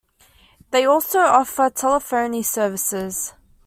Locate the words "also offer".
0.85-1.69